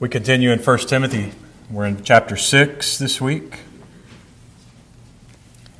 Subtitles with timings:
[0.00, 1.32] We continue in 1 Timothy.
[1.68, 3.54] We're in chapter 6 this week.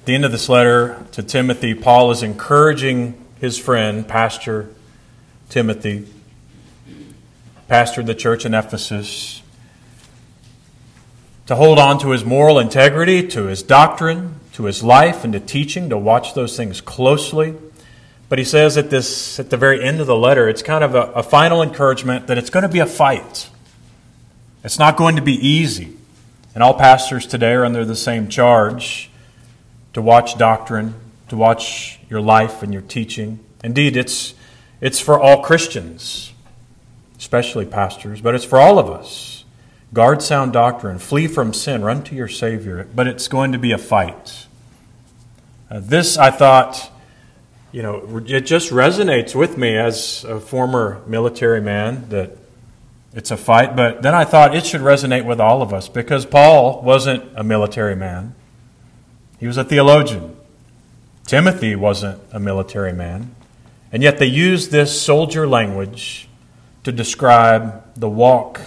[0.00, 4.74] At the end of this letter to Timothy, Paul is encouraging his friend, Pastor
[5.50, 6.08] Timothy,
[7.68, 9.40] pastor of the church in Ephesus,
[11.46, 15.38] to hold on to his moral integrity, to his doctrine, to his life, and to
[15.38, 17.54] teaching, to watch those things closely.
[18.28, 20.96] But he says at this at the very end of the letter, it's kind of
[20.96, 23.50] a, a final encouragement that it's going to be a fight.
[24.64, 25.96] It's not going to be easy.
[26.54, 29.10] And all pastors today are under the same charge
[29.92, 30.94] to watch doctrine,
[31.28, 33.38] to watch your life and your teaching.
[33.62, 34.34] Indeed, it's,
[34.80, 36.32] it's for all Christians,
[37.18, 39.44] especially pastors, but it's for all of us.
[39.92, 43.72] Guard sound doctrine, flee from sin, run to your Savior, but it's going to be
[43.72, 44.46] a fight.
[45.70, 46.90] Uh, this, I thought,
[47.72, 52.36] you know, it just resonates with me as a former military man that
[53.14, 56.26] it's a fight, but then I thought it should resonate with all of us because
[56.26, 58.34] Paul wasn't a military man,
[59.38, 60.36] he was a theologian.
[61.26, 63.34] Timothy wasn't a military man.
[63.92, 66.28] And yet they used this soldier language
[66.84, 68.60] to describe the walk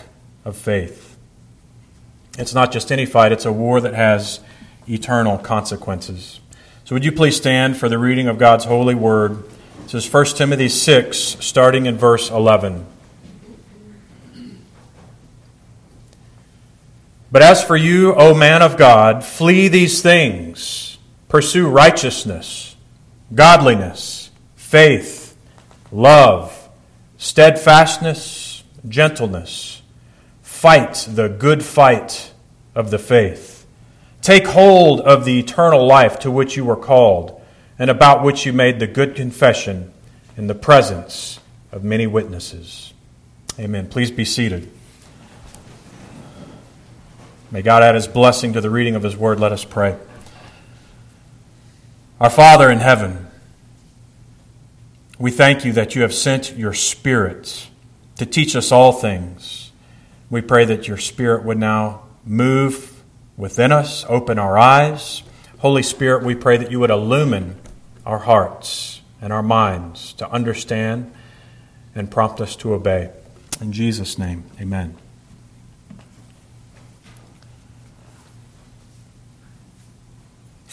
[0.46, 1.18] of faith.
[2.38, 4.40] It's not just any fight, it's a war that has
[4.88, 6.40] eternal consequences.
[6.86, 9.44] So, would you please stand for the reading of God's holy word?
[9.84, 12.86] This is 1 Timothy 6, starting in verse 11.
[17.32, 20.98] But as for you, O man of God, flee these things.
[21.30, 22.76] Pursue righteousness,
[23.34, 25.38] godliness, faith,
[25.92, 26.70] love,
[27.18, 29.82] steadfastness, gentleness.
[30.42, 32.34] Fight the good fight
[32.76, 33.66] of the faith.
[34.22, 37.42] Take hold of the eternal life to which you were called,
[37.80, 39.92] and about which you made the good confession
[40.36, 41.40] in the presence
[41.72, 42.94] of many witnesses.
[43.58, 43.88] Amen.
[43.88, 44.70] Please be seated.
[47.52, 49.38] May God add his blessing to the reading of his word.
[49.38, 49.98] Let us pray.
[52.22, 53.28] Our Father in heaven,
[55.20, 57.68] we thank you that you have sent your Spirit
[58.16, 59.72] to teach us all things.
[60.30, 63.04] We pray that your Spirit would now move
[63.36, 65.24] within us, open our eyes.
[65.60, 67.58] Holy Spirit, we pray that you would illumine
[68.06, 71.12] our hearts and our minds to understand
[71.94, 73.10] and prompt us to obey.
[73.60, 75.01] In Jesus' name, amen.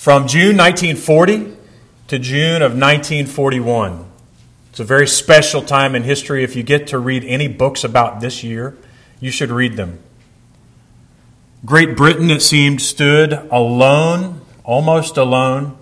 [0.09, 1.55] From June 1940
[2.07, 4.07] to June of 1941.
[4.71, 6.43] It's a very special time in history.
[6.43, 8.75] If you get to read any books about this year,
[9.21, 9.99] you should read them.
[11.63, 15.77] Great Britain, it seemed, stood alone, almost alone,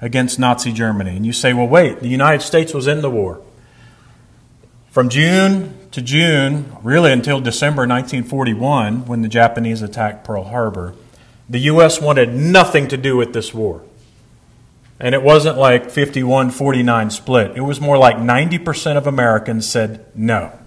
[0.00, 1.14] against Nazi Germany.
[1.14, 3.42] And you say, well, wait, the United States was in the war.
[4.88, 10.94] From June to June, really until December 1941, when the Japanese attacked Pearl Harbor,
[11.48, 12.00] the U.S.
[12.00, 13.82] wanted nothing to do with this war.
[14.98, 17.56] And it wasn't like 51 49 split.
[17.56, 20.58] It was more like 90% of Americans said no.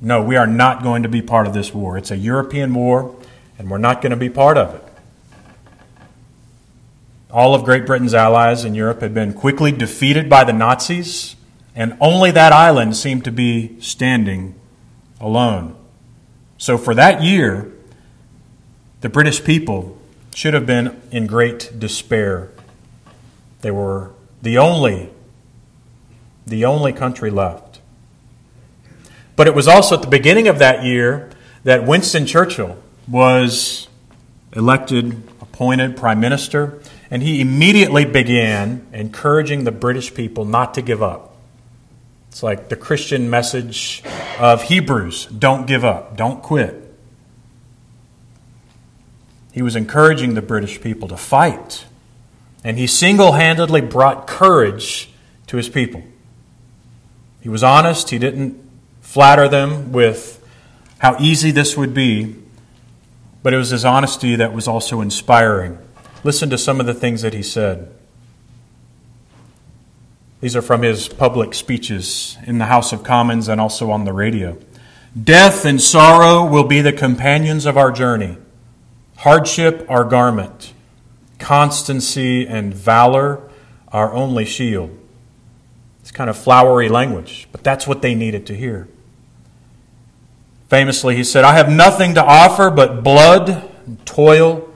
[0.00, 1.96] No, we are not going to be part of this war.
[1.96, 3.14] It's a European war,
[3.58, 4.84] and we're not going to be part of it.
[7.30, 11.36] All of Great Britain's allies in Europe had been quickly defeated by the Nazis,
[11.74, 14.54] and only that island seemed to be standing
[15.20, 15.76] alone.
[16.58, 17.72] So for that year,
[19.02, 19.98] the British people
[20.34, 22.50] should have been in great despair.
[23.60, 25.10] They were the only
[26.46, 27.80] the only country left.
[29.36, 31.30] But it was also at the beginning of that year
[31.62, 32.76] that Winston Churchill
[33.06, 33.88] was
[34.52, 36.80] elected, appointed prime minister,
[37.10, 41.36] and he immediately began encouraging the British people not to give up.
[42.28, 44.02] It's like the Christian message
[44.38, 46.81] of Hebrews don't give up, don't quit.
[49.52, 51.84] He was encouraging the British people to fight.
[52.64, 55.10] And he single handedly brought courage
[55.48, 56.02] to his people.
[57.40, 58.10] He was honest.
[58.10, 58.58] He didn't
[59.00, 60.42] flatter them with
[60.98, 62.36] how easy this would be,
[63.42, 65.76] but it was his honesty that was also inspiring.
[66.24, 67.92] Listen to some of the things that he said.
[70.40, 74.12] These are from his public speeches in the House of Commons and also on the
[74.12, 74.56] radio.
[75.20, 78.38] Death and sorrow will be the companions of our journey
[79.22, 80.72] hardship our garment,
[81.38, 83.48] constancy and valor
[83.88, 84.90] our only shield.
[86.00, 88.88] It's kind of flowery language, but that's what they needed to hear.
[90.68, 94.68] Famously, he said, I have nothing to offer but blood, and toil,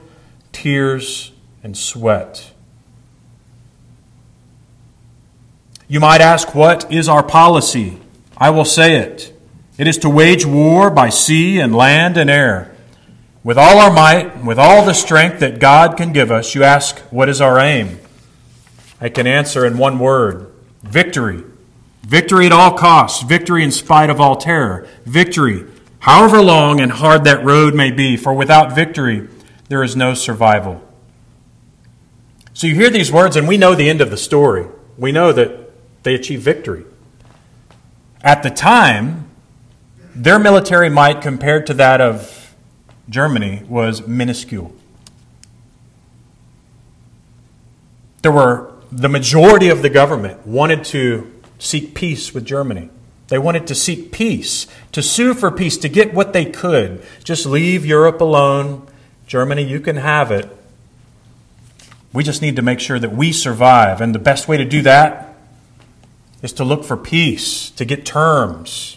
[0.53, 2.53] tears, and sweat.
[5.89, 7.99] You might ask, what is our policy?
[8.37, 9.37] I will say it.
[9.77, 12.76] It is to wage war by sea and land and air.
[13.47, 16.99] With all our might, with all the strength that God can give us, you ask,
[17.11, 17.97] What is our aim?
[18.99, 20.51] I can answer in one word
[20.83, 21.45] victory.
[22.01, 25.65] Victory at all costs, victory in spite of all terror, victory,
[25.99, 29.29] however long and hard that road may be, for without victory,
[29.69, 30.85] there is no survival.
[32.53, 34.67] So you hear these words, and we know the end of the story.
[34.97, 35.71] We know that
[36.03, 36.83] they achieve victory.
[38.21, 39.29] At the time,
[40.13, 42.36] their military might compared to that of
[43.09, 44.73] Germany was minuscule.
[48.21, 52.89] There were the majority of the government wanted to seek peace with Germany.
[53.27, 57.03] They wanted to seek peace, to sue for peace, to get what they could.
[57.23, 58.87] Just leave Europe alone.
[59.27, 60.49] Germany, you can have it.
[62.13, 63.99] We just need to make sure that we survive.
[63.99, 65.35] And the best way to do that
[66.41, 68.96] is to look for peace, to get terms.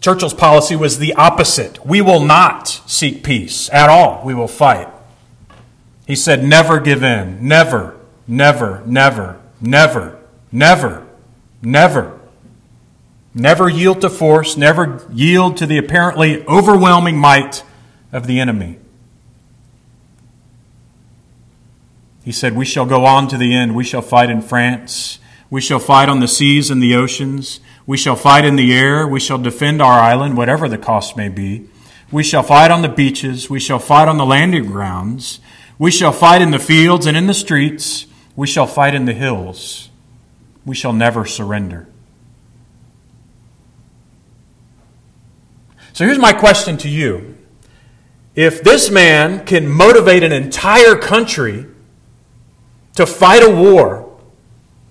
[0.00, 1.84] Churchill's policy was the opposite.
[1.84, 4.22] We will not seek peace at all.
[4.24, 4.88] We will fight.
[6.06, 7.46] He said, never give in.
[7.46, 10.18] Never, never, never, never,
[10.50, 11.06] never,
[11.62, 12.20] never.
[13.34, 14.56] Never yield to force.
[14.56, 17.62] Never yield to the apparently overwhelming might
[18.12, 18.78] of the enemy.
[22.24, 23.74] He said, We shall go on to the end.
[23.74, 25.18] We shall fight in France.
[25.48, 27.60] We shall fight on the seas and the oceans.
[27.90, 29.04] We shall fight in the air.
[29.04, 31.68] We shall defend our island, whatever the cost may be.
[32.12, 33.50] We shall fight on the beaches.
[33.50, 35.40] We shall fight on the landing grounds.
[35.76, 38.06] We shall fight in the fields and in the streets.
[38.36, 39.90] We shall fight in the hills.
[40.64, 41.88] We shall never surrender.
[45.92, 47.38] So here's my question to you.
[48.36, 51.66] If this man can motivate an entire country
[52.94, 54.16] to fight a war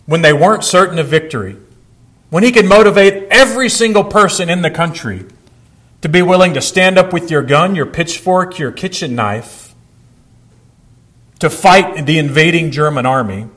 [0.05, 1.55] when they weren't certain of victory,
[2.29, 5.25] when he could motivate every single person in the country
[6.01, 9.73] to be willing to stand up with your gun, your pitchfork, your kitchen knife,
[11.39, 13.47] to fight the invading German army.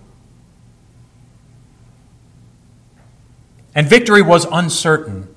[3.75, 5.33] And victory was uncertain.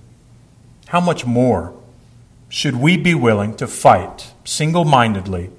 [0.88, 1.74] How much more
[2.50, 5.50] should we be willing to fight single mindedly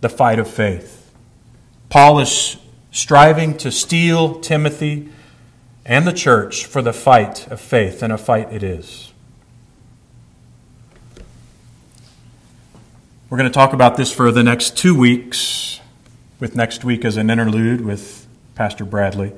[0.00, 1.12] the fight of faith?
[1.88, 2.56] Paul is
[2.90, 5.08] striving to steel Timothy
[5.88, 9.10] and the church for the fight of faith, and a fight it is.
[13.30, 15.80] We're going to talk about this for the next two weeks,
[16.38, 19.32] with next week as an interlude with Pastor Bradley.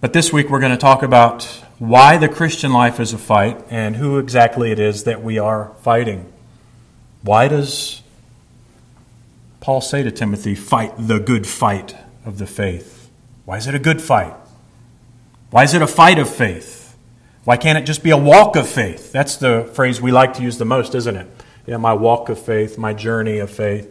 [0.00, 1.44] But this week we're going to talk about
[1.80, 5.72] why the Christian life is a fight and who exactly it is that we are
[5.82, 6.32] fighting.
[7.22, 8.02] Why does
[9.60, 13.10] Paul say to Timothy, fight the good fight of the faith?
[13.44, 14.34] Why is it a good fight?
[15.50, 16.96] Why is it a fight of faith?
[17.44, 19.12] Why can't it just be a walk of faith?
[19.12, 21.26] That's the phrase we like to use the most, isn't it?
[21.66, 23.88] Yeah, my walk of faith, my journey of faith.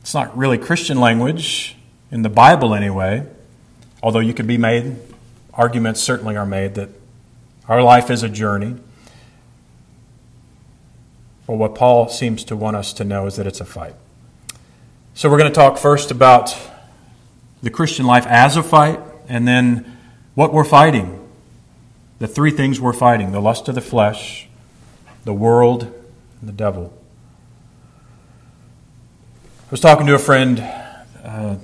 [0.00, 1.76] It's not really Christian language
[2.10, 3.26] in the Bible anyway,
[4.02, 4.96] although you could be made,
[5.52, 6.88] arguments certainly are made that
[7.68, 8.76] our life is a journey.
[11.46, 13.94] But what Paul seems to want us to know is that it's a fight.
[15.14, 16.56] So we're going to talk first about
[17.62, 19.98] the Christian life as a fight, and then
[20.34, 21.28] what we're fighting.
[22.18, 24.48] The three things we're fighting the lust of the flesh,
[25.24, 25.82] the world,
[26.40, 26.92] and the devil.
[29.68, 31.60] I was talking to a friend, a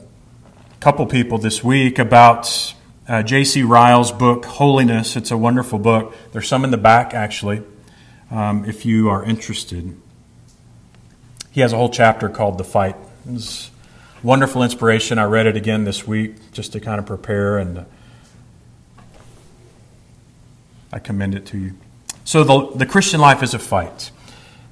[0.78, 2.75] couple people this week, about
[3.09, 3.62] uh, J.C.
[3.62, 5.16] Ryle's book, Holiness.
[5.16, 6.14] It's a wonderful book.
[6.33, 7.62] There's some in the back, actually,
[8.30, 9.97] um, if you are interested.
[11.50, 12.97] He has a whole chapter called The Fight.
[13.28, 13.71] It's
[14.25, 15.19] wonderful inspiration.
[15.19, 17.85] I read it again this week just to kind of prepare, and uh,
[20.93, 21.75] I commend it to you.
[22.25, 24.11] So, the, the Christian life is a fight.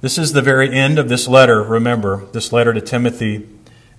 [0.01, 3.47] This is the very end of this letter, remember, this letter to Timothy,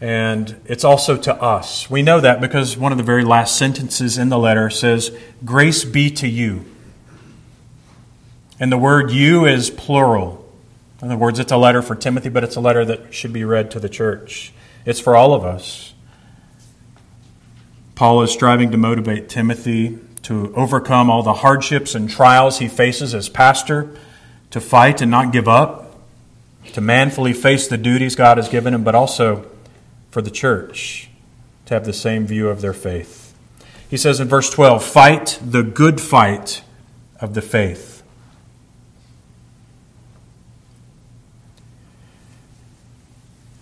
[0.00, 1.88] and it's also to us.
[1.88, 5.84] We know that because one of the very last sentences in the letter says, Grace
[5.84, 6.64] be to you.
[8.58, 10.44] And the word you is plural.
[11.00, 13.44] In other words, it's a letter for Timothy, but it's a letter that should be
[13.44, 14.52] read to the church.
[14.84, 15.94] It's for all of us.
[17.94, 23.14] Paul is striving to motivate Timothy to overcome all the hardships and trials he faces
[23.14, 23.94] as pastor,
[24.50, 26.00] to fight and not give up,
[26.72, 29.46] to manfully face the duties God has given him, but also
[30.10, 31.10] for the church
[31.66, 33.34] to have the same view of their faith.
[33.88, 36.62] He says in verse 12, Fight the good fight
[37.20, 37.93] of the faith.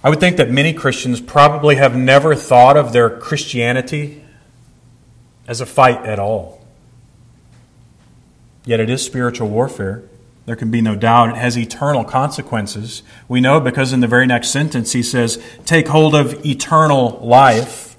[0.05, 4.25] I would think that many Christians probably have never thought of their Christianity
[5.47, 6.61] as a fight at all.
[8.65, 10.03] yet it is spiritual warfare.
[10.47, 11.31] There can be no doubt.
[11.31, 13.03] It has eternal consequences.
[13.29, 17.97] We know because in the very next sentence he says, Take hold of eternal life.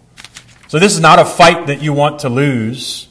[0.68, 3.08] So this is not a fight that you want to lose.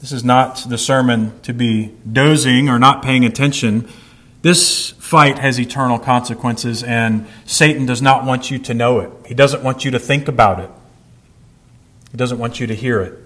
[0.00, 3.88] This is not the sermon to be dozing or not paying attention.
[4.40, 9.10] This fight has eternal consequences, and Satan does not want you to know it.
[9.26, 10.70] He doesn't want you to think about it,
[12.10, 13.18] he doesn't want you to hear it.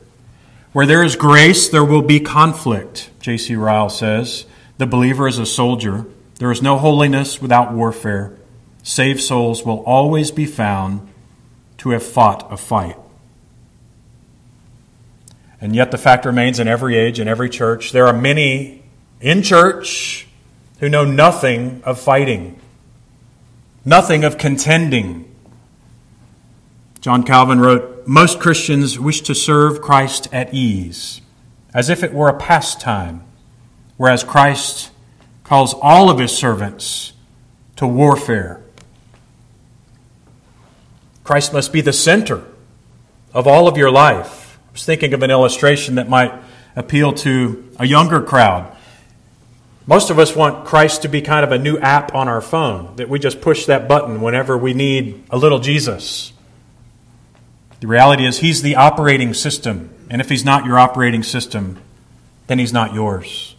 [0.73, 3.55] Where there is grace, there will be conflict, J.C.
[3.55, 4.47] Ryle says.
[4.79, 6.07] The believer is a soldier.
[6.41, 8.37] There is no holiness without warfare.
[8.83, 11.09] Saved souls will always be found
[11.79, 12.99] to have fought a fight.
[15.61, 18.83] And yet, the fact remains in every age, in every church, there are many
[19.21, 20.26] in church
[20.79, 22.61] who know nothing of fighting,
[23.85, 25.31] nothing of contending.
[27.01, 31.21] John Calvin wrote Most Christians wish to serve Christ at ease,
[31.73, 33.23] as if it were a pastime,
[33.97, 34.91] whereas Christ
[35.45, 37.13] calls all of his servants
[37.77, 38.61] to warfare.
[41.25, 42.45] Christ must be the center
[43.33, 44.59] of all of your life.
[44.69, 46.33] I was thinking of an illustration that might
[46.75, 48.76] appeal to a younger crowd.
[49.87, 52.97] Most of us want Christ to be kind of a new app on our phone,
[52.97, 56.33] that we just push that button whenever we need a little Jesus.
[57.81, 61.79] The reality is, He's the operating system, and if He's not your operating system,
[62.49, 63.55] then He's not yours.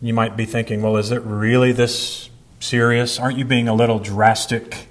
[0.00, 3.18] You might be thinking, well, is it really this serious?
[3.18, 4.74] Aren't you being a little drastic?
[4.74, 4.86] I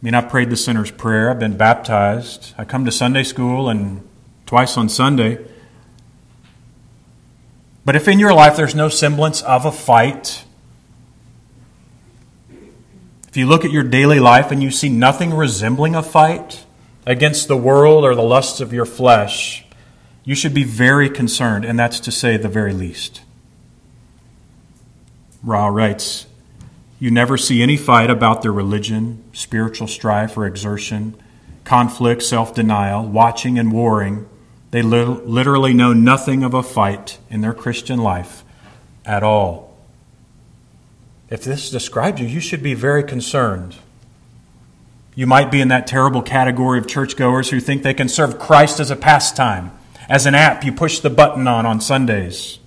[0.00, 4.08] mean, I've prayed the sinner's prayer, I've been baptized, I come to Sunday school and
[4.46, 5.44] twice on Sunday.
[7.86, 10.44] But if in your life there's no semblance of a fight,
[13.28, 16.64] if you look at your daily life and you see nothing resembling a fight
[17.06, 19.64] against the world or the lusts of your flesh,
[20.24, 23.20] you should be very concerned, and that's to say the very least.
[25.44, 26.26] Ryle writes,
[26.98, 31.14] You never see any fight about their religion, spiritual strife or exertion,
[31.62, 34.26] conflict, self denial, watching and warring
[34.76, 38.44] they literally know nothing of a fight in their Christian life
[39.06, 39.74] at all.
[41.30, 43.76] If this describes you, you should be very concerned.
[45.14, 48.78] You might be in that terrible category of churchgoers who think they can serve Christ
[48.78, 49.70] as a pastime,
[50.10, 52.58] as an app you push the button on on Sundays.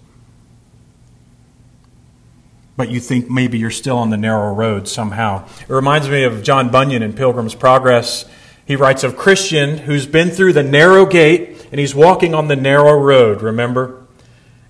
[2.75, 5.47] But you think maybe you're still on the narrow road somehow.
[5.61, 8.25] It reminds me of John Bunyan in Pilgrim's Progress.
[8.65, 12.55] He writes of Christian who's been through the narrow gate and he's walking on the
[12.55, 14.05] narrow road, remember?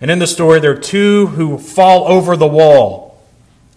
[0.01, 3.22] And in the story, there are two who fall over the wall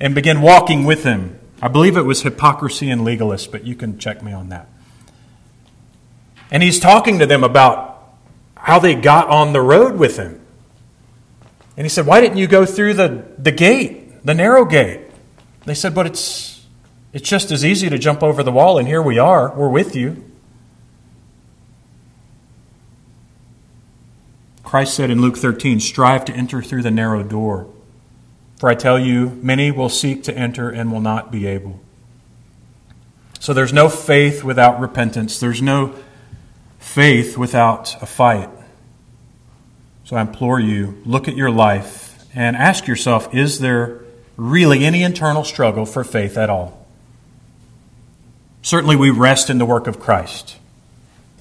[0.00, 1.38] and begin walking with him.
[1.60, 4.68] I believe it was hypocrisy and legalist, but you can check me on that.
[6.50, 8.12] And he's talking to them about
[8.56, 10.40] how they got on the road with him.
[11.76, 15.00] And he said, Why didn't you go through the, the gate, the narrow gate?
[15.64, 16.66] They said, But it's,
[17.12, 19.54] it's just as easy to jump over the wall, and here we are.
[19.54, 20.31] We're with you.
[24.72, 27.68] Christ said in Luke 13, Strive to enter through the narrow door.
[28.58, 31.78] For I tell you, many will seek to enter and will not be able.
[33.38, 35.38] So there's no faith without repentance.
[35.38, 35.94] There's no
[36.78, 38.48] faith without a fight.
[40.04, 44.00] So I implore you, look at your life and ask yourself is there
[44.38, 46.86] really any internal struggle for faith at all?
[48.62, 50.56] Certainly, we rest in the work of Christ.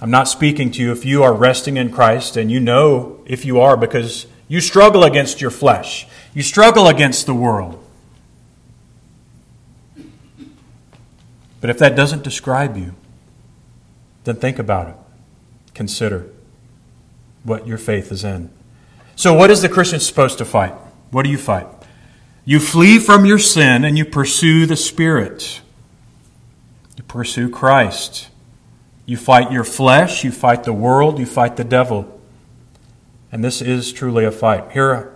[0.01, 3.45] I'm not speaking to you if you are resting in Christ, and you know if
[3.45, 7.77] you are because you struggle against your flesh, you struggle against the world.
[11.61, 12.95] But if that doesn't describe you,
[14.23, 14.95] then think about it.
[15.75, 16.27] Consider
[17.43, 18.49] what your faith is in.
[19.15, 20.73] So, what is the Christian supposed to fight?
[21.11, 21.67] What do you fight?
[22.43, 25.61] You flee from your sin and you pursue the Spirit.
[26.97, 28.30] You pursue Christ.
[29.11, 32.21] You fight your flesh, you fight the world, you fight the devil.
[33.29, 34.71] And this is truly a fight.
[34.71, 35.13] Here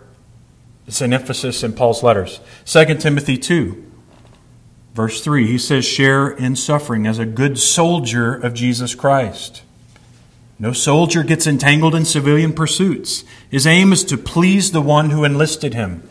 [0.85, 2.41] it's an emphasis in Paul's letters.
[2.65, 3.89] 2 Timothy 2,
[4.93, 9.63] verse 3, he says, Share in suffering as a good soldier of Jesus Christ.
[10.59, 13.23] No soldier gets entangled in civilian pursuits.
[13.49, 16.03] His aim is to please the one who enlisted him.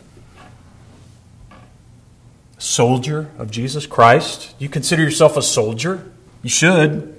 [2.57, 4.55] Soldier of Jesus Christ?
[4.59, 6.11] You consider yourself a soldier?
[6.43, 7.13] You should.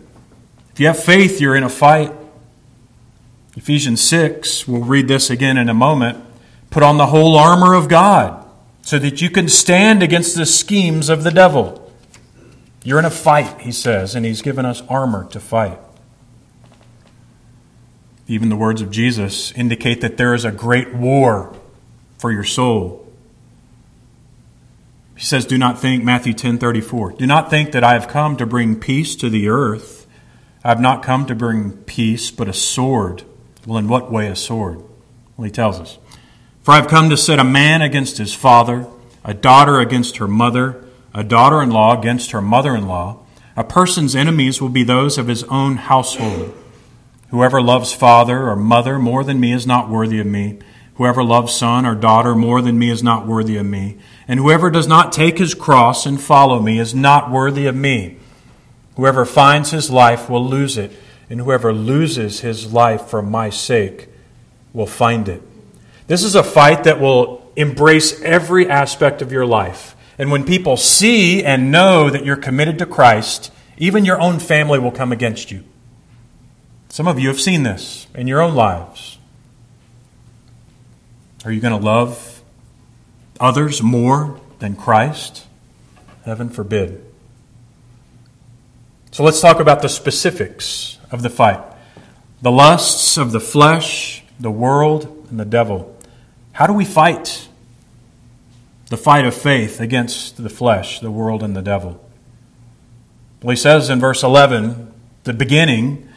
[0.76, 2.12] If you have faith, you're in a fight.
[3.56, 6.22] Ephesians 6, we'll read this again in a moment.
[6.70, 8.46] Put on the whole armor of God
[8.82, 11.90] so that you can stand against the schemes of the devil.
[12.84, 15.80] You're in a fight, he says, and he's given us armor to fight.
[18.28, 21.56] even the words of Jesus, indicate that there is a great war
[22.18, 23.08] for your soul.
[25.16, 28.36] He says, Do not think, Matthew 10 34, do not think that I have come
[28.36, 30.05] to bring peace to the earth.
[30.66, 33.22] I have not come to bring peace, but a sword.
[33.68, 34.82] Well, in what way a sword?
[35.38, 36.00] Well, he tells us.
[36.64, 38.88] For I have come to set a man against his father,
[39.24, 43.20] a daughter against her mother, a daughter in law against her mother in law.
[43.56, 46.52] A person's enemies will be those of his own household.
[47.30, 50.58] Whoever loves father or mother more than me is not worthy of me.
[50.96, 54.00] Whoever loves son or daughter more than me is not worthy of me.
[54.28, 58.18] And whoever does not take his cross and follow me is not worthy of me.
[58.96, 60.92] Whoever finds his life will lose it,
[61.30, 64.10] and whoever loses his life for my sake
[64.74, 65.42] will find it.
[66.08, 69.96] This is a fight that will embrace every aspect of your life.
[70.18, 74.80] And when people see and know that you're committed to Christ, even your own family
[74.80, 75.64] will come against you.
[76.90, 79.18] Some of you have seen this in your own lives.
[81.44, 82.42] Are you going to love
[83.40, 85.46] others more than Christ?
[86.24, 87.05] Heaven forbid.
[89.16, 91.62] So let's talk about the specifics of the fight
[92.42, 95.98] the lusts of the flesh, the world, and the devil.
[96.52, 97.48] How do we fight?
[98.90, 102.06] The fight of faith against the flesh, the world, and the devil.
[103.42, 104.94] Well, he says in verse 11,
[105.24, 106.10] the beginning,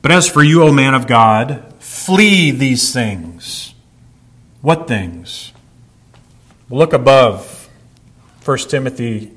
[0.00, 3.74] But as for you, O man of God, flee these things.
[4.62, 5.52] What things?
[6.70, 7.68] Look above
[8.46, 9.30] 1 Timothy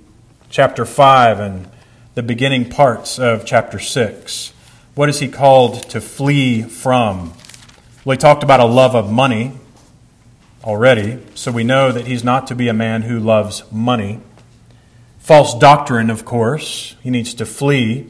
[0.50, 1.70] chapter 5 and
[2.18, 4.52] the beginning parts of chapter 6.
[4.96, 7.34] What is he called to flee from?
[8.04, 9.52] Well, he talked about a love of money
[10.64, 14.20] already, so we know that he's not to be a man who loves money.
[15.20, 18.10] False doctrine, of course, he needs to flee.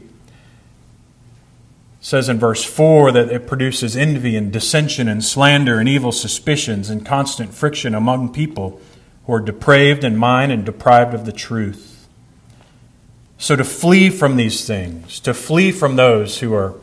[2.00, 6.88] says in verse 4 that it produces envy and dissension and slander and evil suspicions
[6.88, 8.80] and constant friction among people
[9.26, 11.97] who are depraved in mind and deprived of the truth.
[13.40, 16.74] So, to flee from these things, to flee from those who are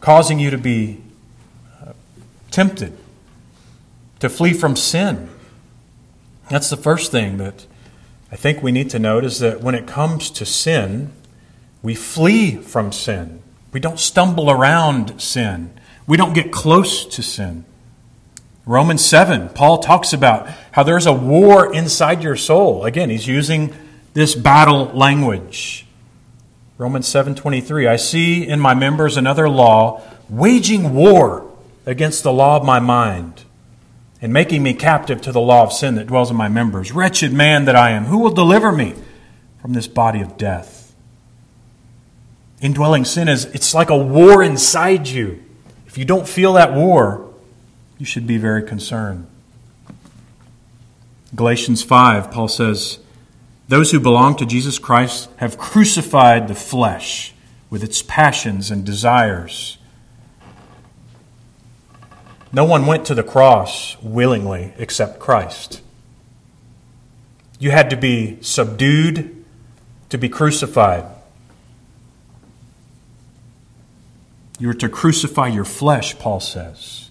[0.00, 1.02] causing you to be
[1.80, 1.92] uh,
[2.50, 2.96] tempted,
[4.20, 5.28] to flee from sin.
[6.48, 7.66] That's the first thing that
[8.32, 11.12] I think we need to note is that when it comes to sin,
[11.82, 13.42] we flee from sin.
[13.72, 15.72] We don't stumble around sin.
[16.06, 17.66] We don't get close to sin.
[18.64, 22.84] Romans 7, Paul talks about how there's a war inside your soul.
[22.84, 23.74] Again, he's using
[24.14, 25.86] this battle language.
[26.80, 31.44] Romans 7:23 I see in my members another law waging war
[31.84, 33.44] against the law of my mind
[34.22, 36.90] and making me captive to the law of sin that dwells in my members.
[36.90, 38.94] Wretched man that I am, who will deliver me
[39.60, 40.94] from this body of death?
[42.62, 45.44] Indwelling sin is it's like a war inside you.
[45.86, 47.28] If you don't feel that war,
[47.98, 49.26] you should be very concerned.
[51.34, 53.00] Galatians 5, Paul says,
[53.70, 57.32] Those who belong to Jesus Christ have crucified the flesh
[57.70, 59.78] with its passions and desires.
[62.52, 65.82] No one went to the cross willingly except Christ.
[67.60, 69.44] You had to be subdued
[70.08, 71.04] to be crucified.
[74.58, 77.09] You were to crucify your flesh, Paul says,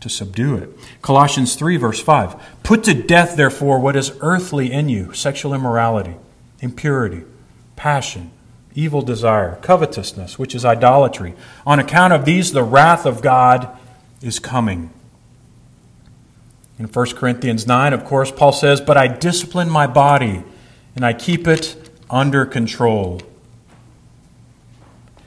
[0.00, 0.70] to subdue it.
[1.02, 6.16] Colossians 3, verse 5 Put to death, therefore, what is earthly in you sexual immorality,
[6.60, 7.22] impurity,
[7.76, 8.30] passion,
[8.74, 11.34] evil desire, covetousness, which is idolatry.
[11.66, 13.76] On account of these, the wrath of God
[14.22, 14.90] is coming.
[16.78, 20.42] In 1 Corinthians 9, of course, Paul says, But I discipline my body
[20.96, 23.20] and I keep it under control.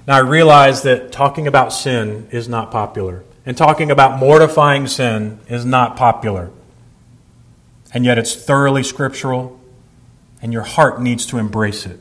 [0.08, 5.40] Now, I realize that talking about sin is not popular, and talking about mortifying sin
[5.48, 6.50] is not popular.
[7.94, 9.60] And yet, it's thoroughly scriptural,
[10.42, 12.00] and your heart needs to embrace it.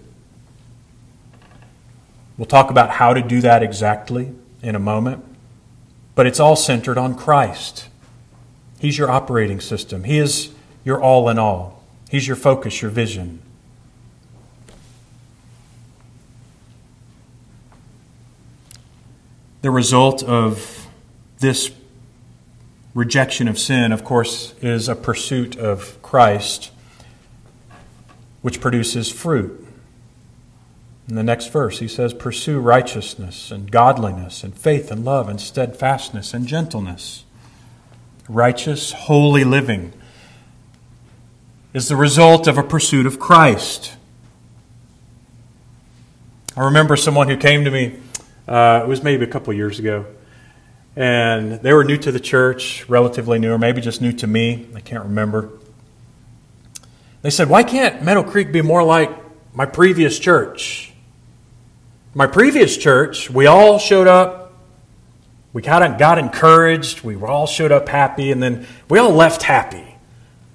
[2.39, 5.25] We'll talk about how to do that exactly in a moment.
[6.15, 7.89] But it's all centered on Christ.
[8.79, 10.53] He's your operating system, He is
[10.85, 13.41] your all in all, He's your focus, your vision.
[19.61, 20.82] The result of
[21.43, 21.71] this
[22.95, 26.71] rejection of sin, of course, is a pursuit of Christ,
[28.41, 29.59] which produces fruit.
[31.09, 35.41] In the next verse, he says, Pursue righteousness and godliness and faith and love and
[35.41, 37.25] steadfastness and gentleness.
[38.29, 39.93] Righteous, holy living
[41.75, 43.97] is the result of a pursuit of Christ.
[46.57, 47.99] I remember someone who came to me,
[48.47, 50.07] uh, it was maybe a couple years ago,
[50.95, 54.69] and they were new to the church, relatively new, or maybe just new to me.
[54.75, 55.51] I can't remember.
[57.23, 59.11] They said, Why can't Meadow Creek be more like
[59.55, 60.93] my previous church?
[62.15, 64.53] My previous church, we all showed up.
[65.55, 67.03] We kind of got encouraged.
[67.03, 69.97] We all showed up happy, and then we all left happy.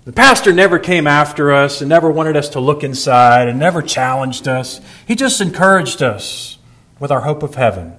[0.06, 3.82] The pastor never came after us and never wanted us to look inside and never
[3.82, 4.80] challenged us.
[5.06, 6.58] He just encouraged us
[7.00, 7.94] with our hope of heaven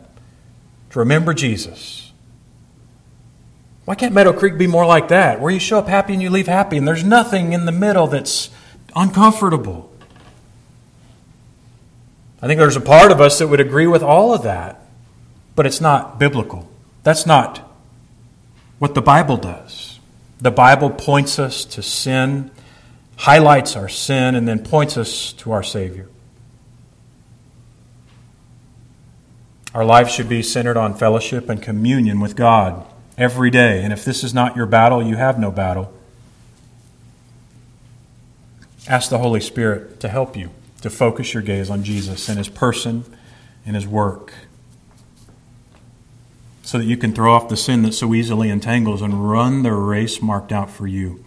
[0.91, 1.98] to remember Jesus.
[3.89, 6.29] Why can't Meadow Creek be more like that, where you show up happy and you
[6.29, 8.51] leave happy, and there's nothing in the middle that's
[8.95, 9.91] uncomfortable?
[12.43, 14.87] I think there's a part of us that would agree with all of that,
[15.57, 16.69] but it's not biblical.
[17.03, 17.67] That's not
[18.79, 19.99] what the Bible does.
[20.39, 22.51] The Bible points us to sin,
[23.17, 26.11] highlights our sin, and then points us to our Savior.
[29.73, 32.87] Our life should be centered on fellowship and communion with God
[33.19, 33.83] every day.
[33.83, 35.93] And if this is not your battle, you have no battle.
[38.89, 40.51] Ask the Holy Spirit to help you
[40.81, 43.05] to focus your gaze on Jesus and His person
[43.67, 44.33] and His work
[46.63, 49.73] so that you can throw off the sin that so easily entangles and run the
[49.73, 51.25] race marked out for you.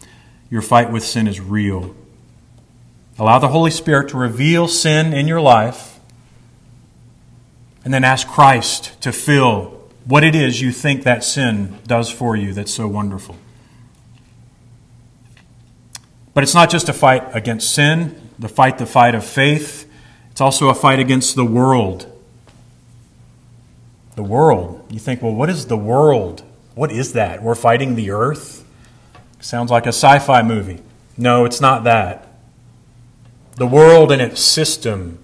[0.52, 1.96] Your fight with sin is real.
[3.18, 6.00] Allow the Holy Spirit to reveal sin in your life,
[7.84, 12.36] and then ask Christ to fill what it is you think that sin does for
[12.36, 13.36] you that's so wonderful.
[16.34, 19.90] But it's not just a fight against sin, the fight, the fight of faith.
[20.32, 22.12] It's also a fight against the world
[24.16, 24.86] the world.
[24.90, 26.44] You think, well, what is the world?
[26.76, 27.42] What is that?
[27.42, 28.66] We're fighting the earth?
[29.40, 30.82] Sounds like a sci fi movie.
[31.18, 32.28] No, it's not that.
[33.56, 35.18] The world and its system.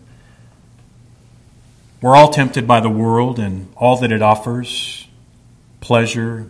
[2.02, 5.08] We're all tempted by the world and all that it offers
[5.82, 6.50] pleasure,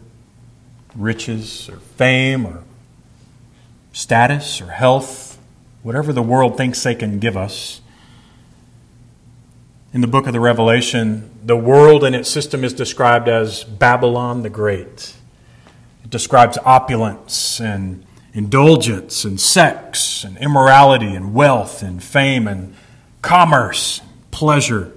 [0.95, 2.63] riches, or fame, or
[3.93, 5.39] status, or health,
[5.83, 7.81] whatever the world thinks they can give us
[9.93, 14.43] in the book of the Revelation, the world and its system is described as Babylon
[14.43, 15.15] the Great.
[16.03, 22.75] It describes opulence and indulgence and sex and immorality and wealth and fame and
[23.21, 24.93] commerce, pleasure.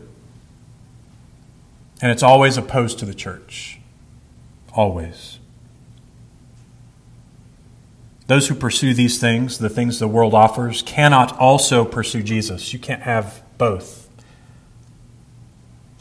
[2.03, 3.79] And it's always opposed to the church.
[4.73, 5.39] Always.
[8.27, 12.73] Those who pursue these things, the things the world offers, cannot also pursue Jesus.
[12.73, 14.09] You can't have both.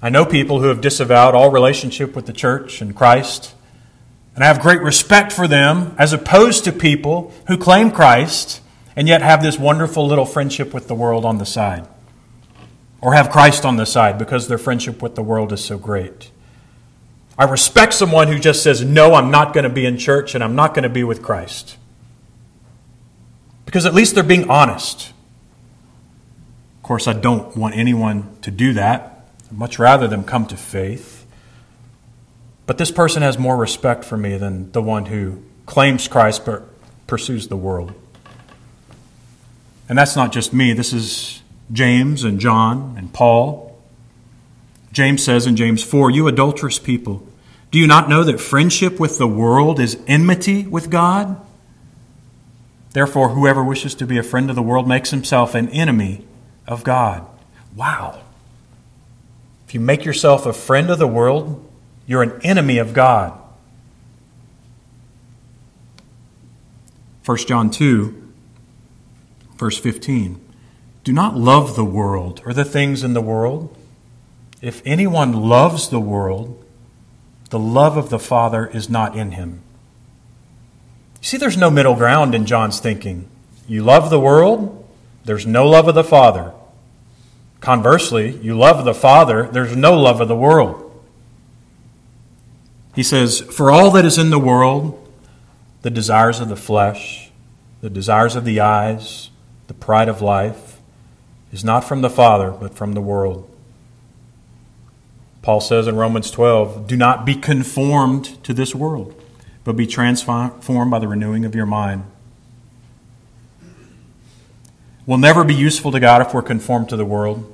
[0.01, 3.55] I know people who have disavowed all relationship with the church and Christ,
[4.35, 8.61] and I have great respect for them as opposed to people who claim Christ
[8.95, 11.87] and yet have this wonderful little friendship with the world on the side,
[13.01, 16.31] or have Christ on the side because their friendship with the world is so great.
[17.37, 20.43] I respect someone who just says, No, I'm not going to be in church and
[20.43, 21.77] I'm not going to be with Christ.
[23.65, 25.13] Because at least they're being honest.
[26.77, 29.27] Of course, I don't want anyone to do that.
[29.49, 31.25] I'd much rather them come to faith.
[32.65, 36.63] But this person has more respect for me than the one who claims Christ but
[37.07, 37.93] pursues the world.
[39.87, 41.38] And that's not just me, this is
[41.71, 43.77] James and John and Paul.
[44.91, 47.25] James says in James 4 You adulterous people,
[47.71, 51.39] do you not know that friendship with the world is enmity with God?
[52.93, 56.25] Therefore, whoever wishes to be a friend of the world makes himself an enemy
[56.67, 57.25] of God.
[57.75, 58.21] Wow.
[59.67, 61.63] If you make yourself a friend of the world,
[62.07, 63.39] you're an enemy of God.
[67.25, 68.33] 1 John 2,
[69.57, 70.48] verse 15.
[71.09, 73.75] Do not love the world or the things in the world.
[74.61, 76.63] If anyone loves the world,
[77.49, 79.63] the love of the Father is not in him.
[81.19, 83.27] You see, there's no middle ground in John's thinking.
[83.67, 84.87] You love the world,
[85.25, 86.53] there's no love of the Father.
[87.59, 90.91] Conversely, you love the Father, there's no love of the world.
[92.93, 95.11] He says, For all that is in the world,
[95.81, 97.31] the desires of the flesh,
[97.81, 99.31] the desires of the eyes,
[99.65, 100.68] the pride of life,
[101.51, 103.49] is not from the Father, but from the world.
[105.41, 109.21] Paul says in Romans 12, Do not be conformed to this world,
[109.63, 112.03] but be transformed by the renewing of your mind
[115.09, 117.51] We'll never be useful to God if we're conformed to the world.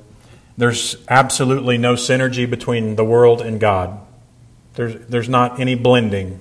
[0.58, 3.98] There's absolutely no synergy between the world and God.
[4.74, 6.38] There's, there's not any blending.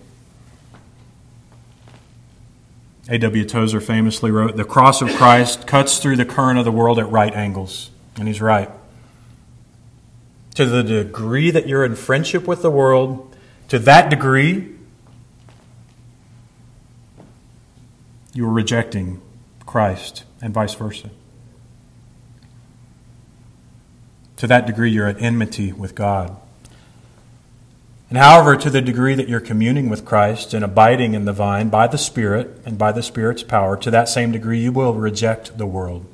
[3.07, 3.45] A.W.
[3.45, 7.09] Tozer famously wrote The cross of Christ cuts through the current of the world at
[7.09, 7.91] right angles.
[8.17, 8.69] And he's right.
[10.55, 13.35] To the degree that you're in friendship with the world,
[13.67, 14.75] to that degree,
[18.33, 19.21] you are rejecting
[19.65, 21.09] Christ and vice versa.
[24.37, 26.35] To that degree, you're at enmity with God.
[28.09, 31.69] And however, to the degree that you're communing with Christ and abiding in the vine
[31.69, 35.57] by the Spirit and by the Spirit's power, to that same degree, you will reject
[35.57, 36.05] the world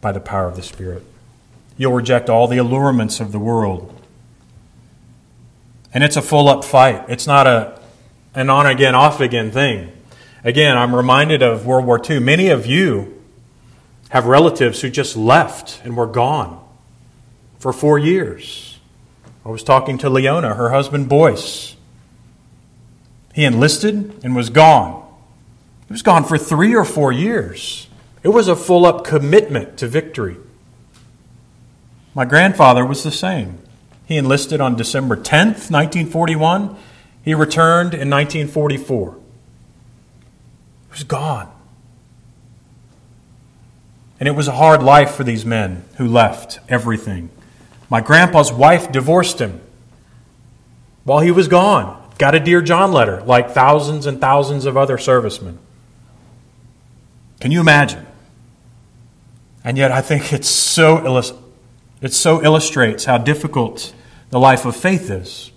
[0.00, 1.02] by the power of the Spirit.
[1.76, 3.90] You'll reject all the allurements of the world.
[5.92, 7.04] And it's a full up fight.
[7.08, 7.80] It's not a
[8.34, 9.92] an on again, off again thing.
[10.42, 12.18] Again, I'm reminded of World War II.
[12.18, 13.22] Many of you
[14.10, 16.62] have relatives who just left and were gone
[17.58, 18.73] for four years.
[19.44, 21.76] I was talking to Leona, her husband Boyce.
[23.34, 25.02] He enlisted and was gone.
[25.88, 27.88] He was gone for three or four years.
[28.22, 30.36] It was a full up commitment to victory.
[32.14, 33.58] My grandfather was the same.
[34.06, 36.76] He enlisted on December 10th, 1941.
[37.22, 39.12] He returned in 1944.
[39.12, 39.18] He
[40.90, 41.50] was gone.
[44.20, 47.30] And it was a hard life for these men who left everything.
[47.94, 49.60] My grandpa's wife divorced him
[51.04, 52.10] while he was gone.
[52.18, 55.60] Got a Dear John letter, like thousands and thousands of other servicemen.
[57.38, 58.04] Can you imagine?
[59.62, 61.22] And yet, I think it's so
[62.02, 63.94] it so illustrates how difficult
[64.30, 65.52] the life of faith is.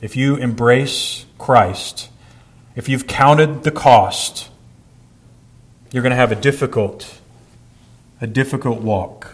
[0.00, 2.10] If you embrace Christ,
[2.76, 4.50] if you've counted the cost,
[5.90, 7.18] you're going to have a difficult,
[8.20, 9.31] a difficult walk,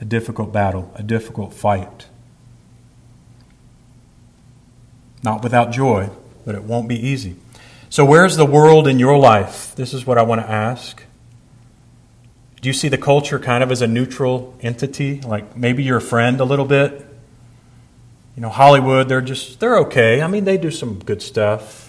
[0.00, 2.06] a difficult battle, a difficult fight.
[5.22, 6.10] Not without joy,
[6.44, 7.36] but it won't be easy.
[7.90, 9.74] So, where's the world in your life?
[9.74, 11.02] This is what I want to ask.
[12.60, 15.20] Do you see the culture kind of as a neutral entity?
[15.20, 17.06] Like maybe your friend a little bit?
[18.36, 20.22] You know, Hollywood, they're just, they're okay.
[20.22, 21.87] I mean, they do some good stuff.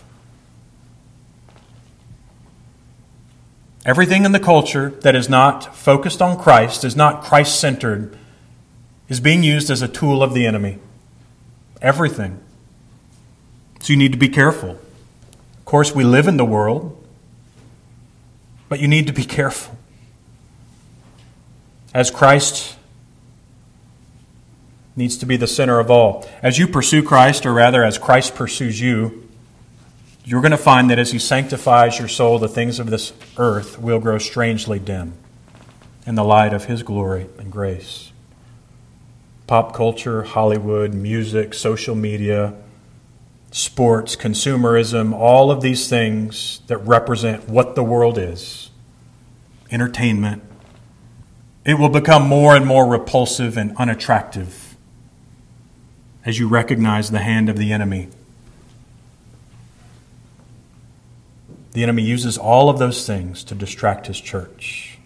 [3.86, 8.18] Everything in the culture that is not focused on Christ, is not Christ centered,
[9.08, 10.80] is being used as a tool of the enemy.
[11.82, 12.40] Everything.
[13.82, 14.72] So you need to be careful.
[14.72, 16.96] Of course, we live in the world,
[18.68, 19.78] but you need to be careful
[21.94, 22.76] as Christ
[24.96, 26.28] needs to be the center of all.
[26.44, 29.29] As you pursue Christ, or rather, as Christ pursues you,
[30.30, 33.80] you're going to find that as He sanctifies your soul, the things of this earth
[33.80, 35.14] will grow strangely dim
[36.06, 38.12] in the light of His glory and grace.
[39.48, 42.54] Pop culture, Hollywood, music, social media,
[43.50, 48.70] sports, consumerism, all of these things that represent what the world is
[49.72, 50.44] entertainment,
[51.66, 54.76] it will become more and more repulsive and unattractive
[56.24, 58.10] as you recognize the hand of the enemy.
[61.72, 64.98] The enemy uses all of those things to distract his church.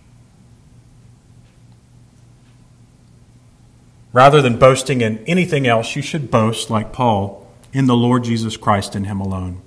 [4.11, 8.57] Rather than boasting in anything else, you should boast, like Paul, in the Lord Jesus
[8.57, 9.59] Christ and Him alone.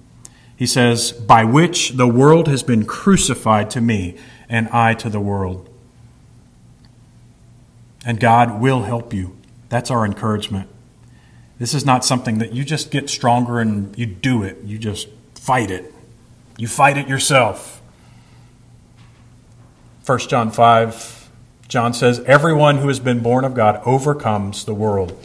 [0.57, 4.17] He says, By which the world has been crucified to me,
[4.49, 5.69] and I to the world
[8.07, 9.37] and God will help you.
[9.69, 10.71] That's our encouragement.
[11.59, 14.59] This is not something that you just get stronger and you do it.
[14.63, 15.93] You just fight it.
[16.57, 17.83] You fight it yourself.
[20.07, 21.31] 1 John 5,
[21.69, 25.21] John says, Everyone who has been born of God overcomes the world.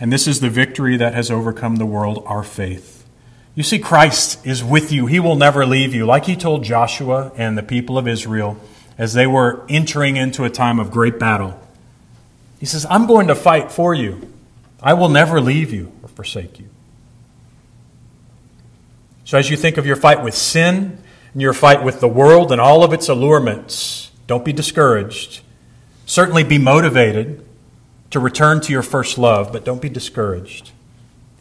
[0.00, 3.06] And this is the victory that has overcome the world, our faith.
[3.54, 5.06] You see, Christ is with you.
[5.06, 6.04] He will never leave you.
[6.04, 8.58] Like he told Joshua and the people of Israel,
[8.98, 11.58] as they were entering into a time of great battle.
[12.58, 14.32] He says, I'm going to fight for you.
[14.82, 16.68] I will never leave you or forsake you.
[19.26, 20.98] So, as you think of your fight with sin
[21.32, 25.42] and your fight with the world and all of its allurements, don't be discouraged.
[26.06, 27.44] Certainly be motivated
[28.10, 30.70] to return to your first love, but don't be discouraged.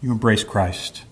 [0.02, 1.04] You embrace Christ.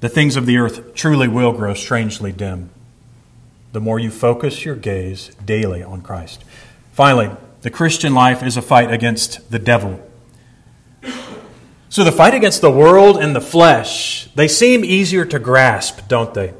[0.00, 2.70] The things of the earth truly will grow strangely dim
[3.72, 6.44] the more you focus your gaze daily on Christ.
[6.92, 7.30] Finally,
[7.62, 10.00] the Christian life is a fight against the devil.
[11.94, 16.34] So, the fight against the world and the flesh, they seem easier to grasp, don't
[16.34, 16.52] they?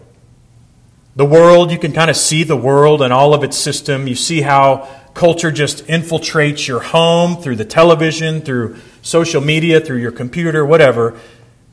[1.16, 4.06] The world, you can kind of see the world and all of its system.
[4.06, 9.96] You see how culture just infiltrates your home through the television, through social media, through
[9.96, 11.18] your computer, whatever,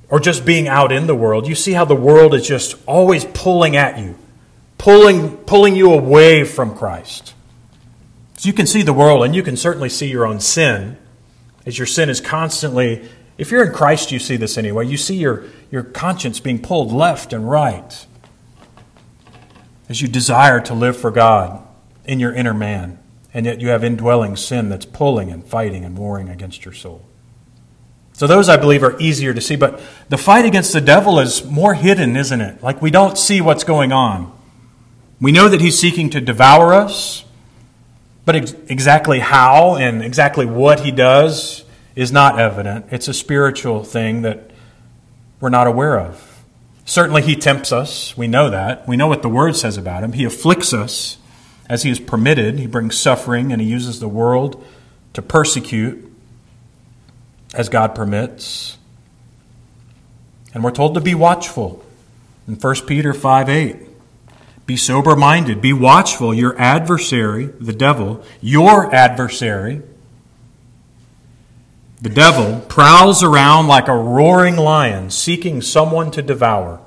[0.10, 1.48] or just being out in the world.
[1.48, 4.18] You see how the world is just always pulling at you
[4.80, 7.36] pulling, pulling you away from Christ.
[8.40, 10.98] So you can see the world and you can certainly see your own sin.
[11.64, 13.08] as your sin is constantly,
[13.42, 14.86] if you're in Christ, you see this anyway.
[14.86, 18.06] You see your, your conscience being pulled left and right
[19.90, 21.68] as you desire to live for God
[22.06, 23.00] in your inner man,
[23.34, 27.04] and yet you have indwelling sin that's pulling and fighting and warring against your soul.
[28.14, 31.44] So, those I believe are easier to see, but the fight against the devil is
[31.44, 32.62] more hidden, isn't it?
[32.62, 34.32] Like we don't see what's going on.
[35.20, 37.26] We know that he's seeking to devour us,
[38.24, 42.86] but ex- exactly how and exactly what he does is not evident.
[42.92, 44.52] It's a spiritual thing that
[45.40, 46.44] we're not aware of.
[46.86, 48.18] Certainly, he tempts us.
[48.18, 48.88] We know that.
[48.88, 50.14] We know what the word says about him.
[50.14, 51.18] He afflicts us
[51.70, 52.60] as he is permitted.
[52.60, 54.64] He brings suffering and he uses the world
[55.14, 56.12] to persecute
[57.54, 58.78] as God permits.
[60.54, 61.84] And we're told to be watchful
[62.48, 63.78] in 1 Peter 5 8.
[64.66, 66.34] Be sober minded, be watchful.
[66.34, 69.82] Your adversary, the devil, your adversary,
[72.02, 76.82] the devil, prowls around like a roaring lion, seeking someone to devour.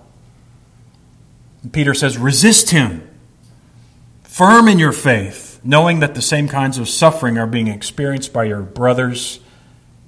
[1.62, 3.08] And Peter says, resist him,
[4.24, 8.44] firm in your faith, knowing that the same kinds of suffering are being experienced by
[8.44, 9.40] your brothers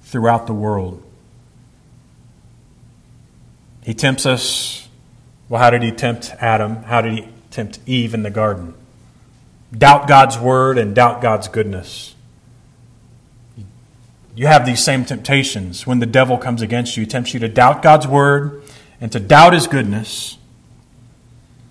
[0.01, 1.01] throughout the world.
[3.83, 4.89] He tempts us.
[5.47, 6.83] Well, how did he tempt Adam?
[6.83, 8.75] How did he tempt Eve in the garden.
[9.75, 12.13] Doubt God's word and doubt God's goodness.
[14.37, 17.01] You have these same temptations when the devil comes against you.
[17.01, 18.61] He tempts you to doubt God's word
[19.01, 20.37] and to doubt his goodness.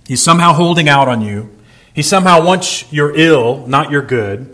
[0.04, 1.56] He's somehow holding out on you.
[1.94, 4.52] He somehow wants your ill, not your good.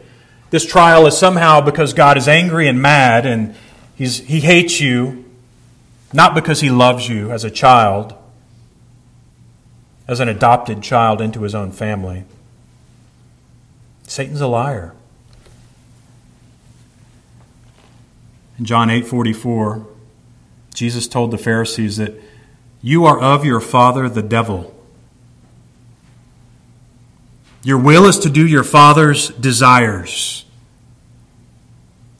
[0.50, 3.54] This trial is somehow because God is angry and mad and
[3.94, 5.24] he's, he hates you,
[6.12, 8.14] not because he loves you as a child,
[10.06, 12.24] as an adopted child into his own family.
[14.02, 14.92] Satan's a liar.
[18.62, 19.84] In John 8:44,
[20.72, 22.14] Jesus told the Pharisees that
[22.80, 24.72] you are of your father the devil.
[27.64, 30.44] Your will is to do your father's desires.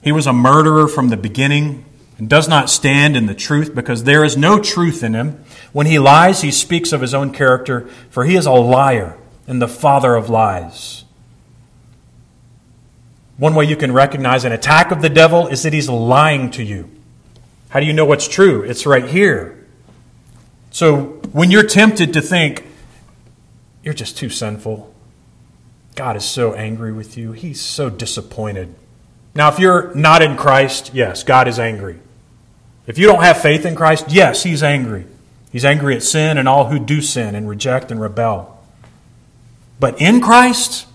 [0.03, 1.85] He was a murderer from the beginning
[2.19, 5.45] and does not stand in the truth because there is no truth in him.
[5.71, 9.63] When he lies, he speaks of his own character, for he is a liar and
[9.63, 11.02] the father of lies.
[13.37, 16.63] One way you can recognize an attack of the devil is that he's lying to
[16.63, 16.91] you.
[17.71, 18.63] How do you know what's true?
[18.63, 19.67] It's right here.
[20.71, 22.67] So when you're tempted to think,
[23.83, 24.93] you're just too sinful,
[25.95, 28.75] God is so angry with you, he's so disappointed.
[29.35, 31.99] Now, if you're not in Christ, yes, God is angry.
[32.87, 35.07] If you don't have faith in Christ, yes, he's angry.
[35.51, 38.63] He's angry at sin and all who do sin and reject and rebel.
[39.79, 40.87] But in Christ,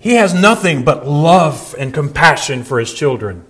[0.00, 3.44] he has nothing but love and compassion for his children.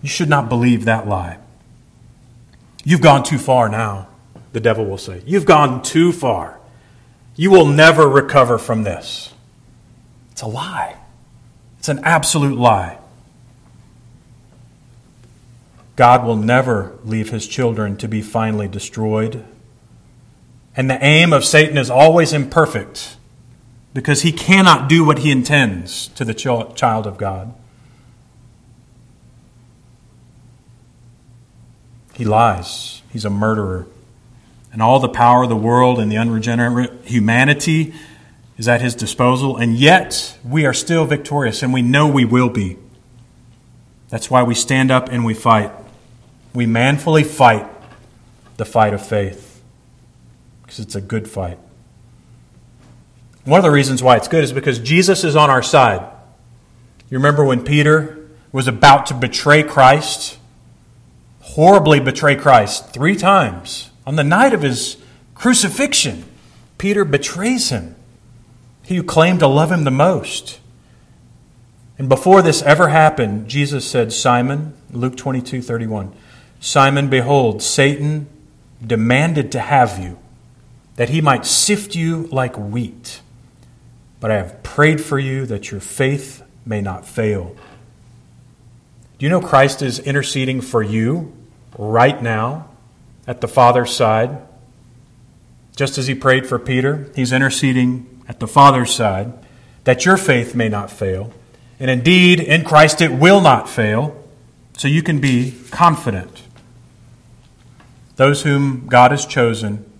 [0.00, 1.38] You should not believe that lie.
[2.84, 4.06] You've gone too far now,
[4.52, 5.22] the devil will say.
[5.26, 6.60] You've gone too far.
[7.34, 9.34] You will never recover from this.
[10.30, 10.96] It's a lie.
[11.80, 12.98] It's an absolute lie.
[15.96, 19.44] God will never leave his children to be finally destroyed.
[20.76, 23.15] And the aim of Satan is always imperfect
[23.96, 27.54] because he cannot do what he intends to the child of God.
[32.12, 33.00] He lies.
[33.10, 33.86] He's a murderer.
[34.70, 37.94] And all the power of the world and the unregenerate humanity
[38.58, 39.56] is at his disposal.
[39.56, 42.76] And yet, we are still victorious, and we know we will be.
[44.10, 45.72] That's why we stand up and we fight
[46.52, 47.66] we manfully fight
[48.56, 49.62] the fight of faith
[50.62, 51.58] because it's a good fight.
[53.46, 56.00] One of the reasons why it's good is because Jesus is on our side.
[57.08, 60.38] You remember when Peter was about to betray Christ?
[61.40, 63.90] Horribly betray Christ three times.
[64.04, 64.96] On the night of his
[65.36, 66.24] crucifixion,
[66.76, 67.94] Peter betrays him.
[68.82, 70.58] He who claimed to love him the most.
[71.98, 76.12] And before this ever happened, Jesus said, Simon, Luke 22 31,
[76.58, 78.26] Simon, behold, Satan
[78.84, 80.18] demanded to have you,
[80.96, 83.20] that he might sift you like wheat.
[84.20, 87.54] But I have prayed for you that your faith may not fail.
[89.18, 91.32] Do you know Christ is interceding for you
[91.78, 92.68] right now
[93.26, 94.38] at the Father's side?
[95.74, 99.32] Just as he prayed for Peter, he's interceding at the Father's side
[99.84, 101.32] that your faith may not fail.
[101.78, 104.22] And indeed, in Christ it will not fail,
[104.76, 106.42] so you can be confident.
[108.16, 109.90] Those whom God has chosen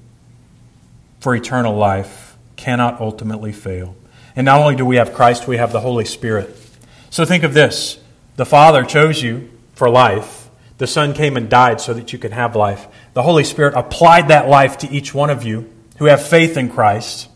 [1.20, 3.94] for eternal life cannot ultimately fail.
[4.36, 6.54] And not only do we have Christ, we have the Holy Spirit.
[7.10, 7.98] So think of this
[8.36, 10.50] The Father chose you for life.
[10.78, 12.86] The Son came and died so that you could have life.
[13.14, 16.68] The Holy Spirit applied that life to each one of you who have faith in
[16.68, 17.28] Christ.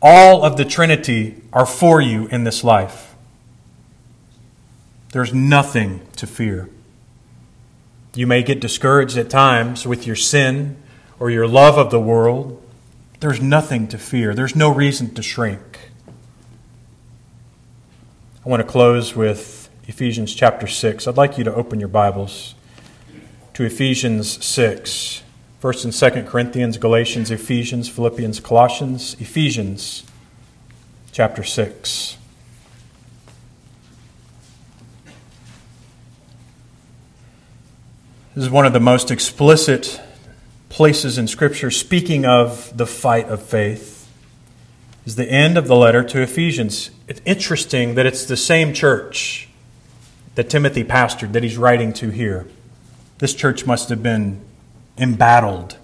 [0.00, 3.14] All of the Trinity are for you in this life.
[5.12, 6.70] There's nothing to fear.
[8.14, 10.76] You may get discouraged at times with your sin
[11.20, 12.62] or your love of the world.
[13.20, 14.34] There's nothing to fear.
[14.34, 15.71] There's no reason to shrink.
[18.44, 21.06] I want to close with Ephesians chapter 6.
[21.06, 22.56] I'd like you to open your Bibles
[23.54, 25.22] to Ephesians 6.
[25.62, 30.02] 1st and 2nd Corinthians, Galatians, Ephesians, Philippians, Colossians, Ephesians
[31.12, 32.16] chapter 6.
[38.34, 40.00] This is one of the most explicit
[40.68, 44.01] places in Scripture speaking of the fight of faith.
[45.04, 46.90] Is the end of the letter to Ephesians.
[47.08, 49.48] It's interesting that it's the same church
[50.36, 52.46] that Timothy pastored that he's writing to here.
[53.18, 54.40] This church must have been
[54.96, 55.76] embattled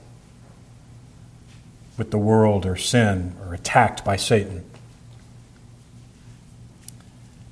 [1.96, 4.64] with the world or sin or attacked by Satan.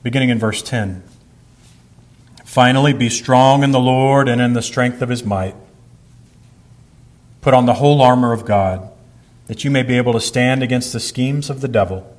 [0.02, 1.02] Beginning in verse 10.
[2.44, 5.56] Finally, be strong in the Lord and in the strength of his might.
[7.40, 8.88] Put on the whole armor of God,
[9.46, 12.12] that you may be able to stand against the schemes of the devil.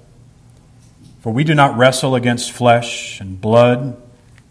[1.20, 4.02] For we do not wrestle against flesh and blood,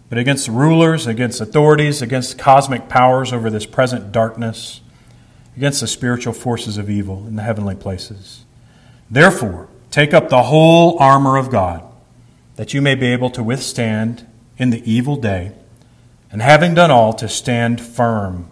[0.09, 4.81] but against rulers, against authorities, against cosmic powers over this present darkness,
[5.57, 8.45] against the spiritual forces of evil in the heavenly places.
[9.11, 11.83] Therefore, take up the whole armor of God,
[12.57, 14.27] that you may be able to withstand
[14.59, 15.53] in the evil day
[16.31, 18.51] and having done all, to stand firm.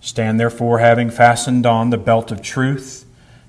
[0.00, 2.99] Stand therefore, having fastened on the belt of truth,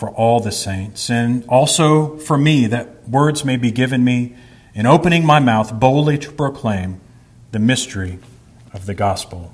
[0.00, 4.34] for all the saints, and also for me, that words may be given me
[4.74, 6.98] in opening my mouth boldly to proclaim
[7.52, 8.18] the mystery
[8.72, 9.52] of the gospel.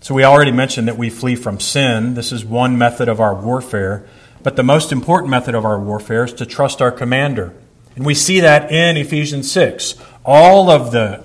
[0.00, 2.14] So, we already mentioned that we flee from sin.
[2.14, 4.04] This is one method of our warfare.
[4.42, 7.54] But the most important method of our warfare is to trust our commander.
[7.94, 9.94] And we see that in Ephesians 6.
[10.24, 11.24] All of the,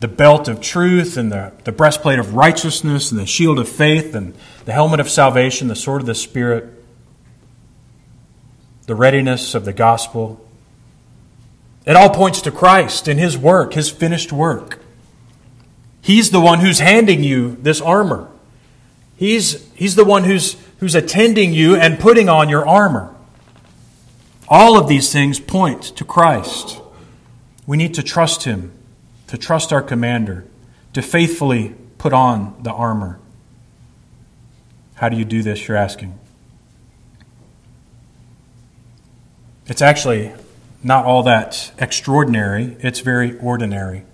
[0.00, 4.14] the belt of truth and the, the breastplate of righteousness and the shield of faith
[4.14, 4.34] and
[4.64, 6.82] the helmet of salvation, the sword of the Spirit,
[8.86, 10.44] the readiness of the gospel.
[11.86, 14.80] It all points to Christ and His work, His finished work.
[16.00, 18.30] He's the one who's handing you this armor.
[19.16, 23.14] He's, he's the one who's, who's attending you and putting on your armor.
[24.48, 26.80] All of these things point to Christ.
[27.66, 28.72] We need to trust Him,
[29.30, 30.44] to trust our commander,
[30.92, 33.18] to faithfully put on the armor.
[34.94, 36.18] How do you do this, you're asking?
[39.66, 40.32] It's actually
[40.82, 44.04] not all that extraordinary, it's very ordinary.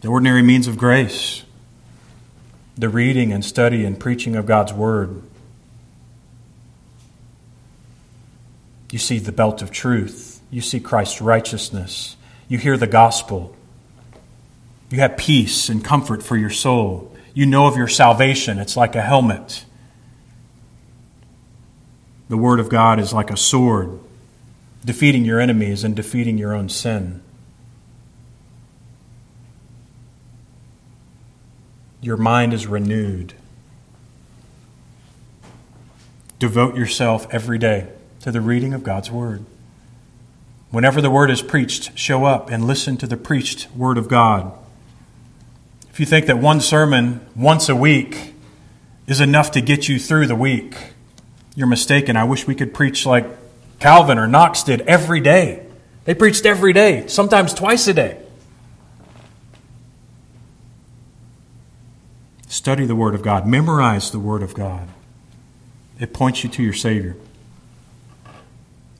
[0.00, 1.44] The ordinary means of grace,
[2.76, 5.22] the reading and study and preaching of God's Word,
[8.90, 10.40] You see the belt of truth.
[10.50, 12.16] You see Christ's righteousness.
[12.48, 13.54] You hear the gospel.
[14.90, 17.14] You have peace and comfort for your soul.
[17.34, 18.58] You know of your salvation.
[18.58, 19.64] It's like a helmet.
[22.28, 23.98] The Word of God is like a sword,
[24.84, 27.22] defeating your enemies and defeating your own sin.
[32.00, 33.34] Your mind is renewed.
[36.38, 37.88] Devote yourself every day
[38.20, 39.44] to the reading of God's Word.
[40.70, 44.52] Whenever the Word is preached, show up and listen to the preached Word of God.
[45.98, 48.32] If you think that one sermon once a week
[49.08, 50.76] is enough to get you through the week,
[51.56, 52.16] you're mistaken.
[52.16, 53.26] I wish we could preach like
[53.80, 55.66] Calvin or Knox did every day.
[56.04, 58.22] They preached every day, sometimes twice a day.
[62.46, 64.86] Study the Word of God, memorize the Word of God.
[65.98, 67.16] It points you to your Savior.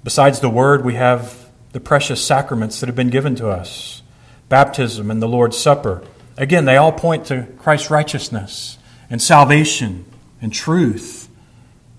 [0.03, 4.03] Besides the Word, we have the precious sacraments that have been given to us
[4.49, 6.03] baptism and the Lord's Supper.
[6.39, 8.79] Again, they all point to Christ's righteousness
[9.11, 10.05] and salvation
[10.41, 11.29] and truth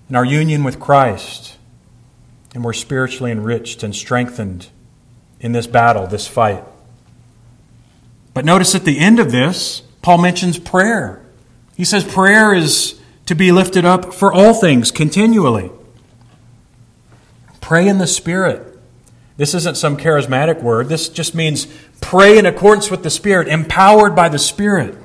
[0.08, 1.58] and our union with Christ.
[2.54, 4.68] And we're spiritually enriched and strengthened
[5.40, 6.64] in this battle, this fight.
[8.32, 11.22] But notice at the end of this, Paul mentions prayer.
[11.76, 15.70] He says prayer is to be lifted up for all things continually.
[17.60, 18.69] Pray in the Spirit.
[19.40, 20.90] This isn't some charismatic word.
[20.90, 21.66] This just means
[22.02, 24.98] pray in accordance with the Spirit, empowered by the Spirit.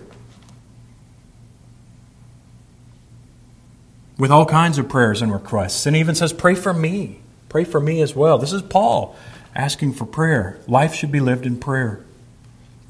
[4.18, 5.86] With all kinds of prayers and requests.
[5.86, 7.22] And even says, pray for me.
[7.48, 8.38] Pray for me as well.
[8.38, 9.16] This is Paul
[9.56, 10.60] asking for prayer.
[10.68, 12.04] Life should be lived in prayer,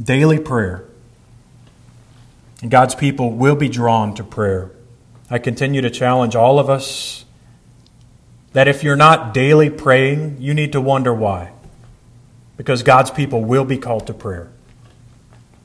[0.02, 0.84] daily prayer.
[2.64, 4.72] And God's people will be drawn to prayer.
[5.30, 7.25] I continue to challenge all of us
[8.56, 11.52] that if you're not daily praying, you need to wonder why.
[12.56, 14.50] Because God's people will be called to prayer.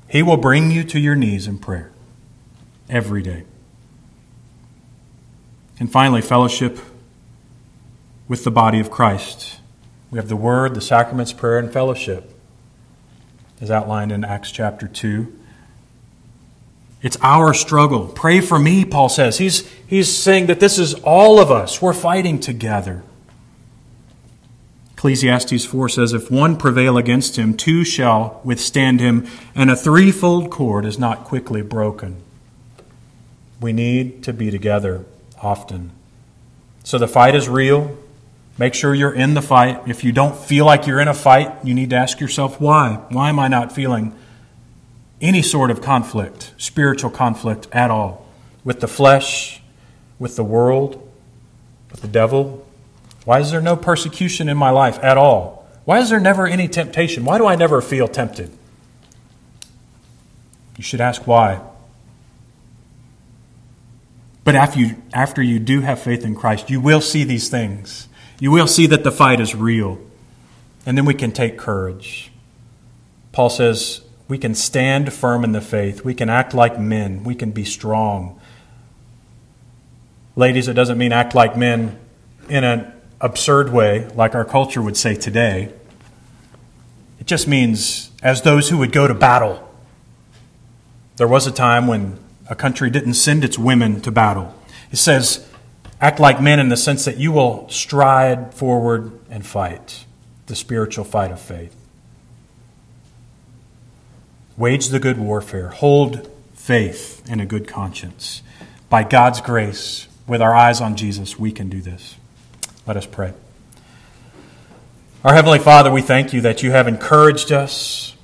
[0.08, 1.92] He will bring you to your knees in prayer
[2.88, 3.44] every day.
[5.78, 6.80] And finally, fellowship
[8.26, 9.60] with the body of Christ.
[10.10, 12.34] We have the Word, the sacraments, prayer, and fellowship,
[13.60, 15.32] as outlined in Acts chapter 2.
[17.02, 18.08] It's our struggle.
[18.08, 19.38] Pray for me, Paul says.
[19.38, 21.80] He's, he's saying that this is all of us.
[21.80, 23.02] We're fighting together.
[24.92, 30.50] Ecclesiastes 4 says, If one prevail against him, two shall withstand him, and a threefold
[30.50, 32.16] cord is not quickly broken.
[33.62, 35.06] We need to be together
[35.42, 35.92] often.
[36.84, 37.96] So the fight is real.
[38.58, 39.80] Make sure you're in the fight.
[39.86, 43.00] If you don't feel like you're in a fight, you need to ask yourself, why?
[43.08, 44.14] Why am I not feeling
[45.20, 48.26] any sort of conflict, spiritual conflict at all,
[48.64, 49.62] with the flesh,
[50.18, 51.06] with the world,
[51.90, 52.66] with the devil?
[53.24, 55.68] Why is there no persecution in my life at all?
[55.84, 57.24] Why is there never any temptation?
[57.24, 58.50] Why do I never feel tempted?
[60.76, 61.60] You should ask why.
[64.44, 68.08] But after you, after you do have faith in Christ, you will see these things.
[68.38, 69.98] You will see that the fight is real.
[70.86, 72.32] And then we can take courage.
[73.32, 74.00] Paul says,
[74.30, 76.04] we can stand firm in the faith.
[76.04, 77.24] We can act like men.
[77.24, 78.40] We can be strong.
[80.36, 81.98] Ladies, it doesn't mean act like men
[82.48, 85.72] in an absurd way, like our culture would say today.
[87.18, 89.68] It just means as those who would go to battle.
[91.16, 92.16] There was a time when
[92.48, 94.54] a country didn't send its women to battle.
[94.92, 95.46] It says,
[96.00, 100.04] act like men in the sense that you will stride forward and fight
[100.46, 101.79] the spiritual fight of faith.
[104.60, 105.68] Wage the good warfare.
[105.68, 108.42] Hold faith and a good conscience.
[108.90, 112.16] By God's grace, with our eyes on Jesus, we can do this.
[112.86, 113.32] Let us pray.
[115.24, 118.14] Our Heavenly Father, we thank you that you have encouraged us.